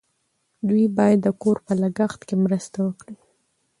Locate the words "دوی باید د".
0.67-1.27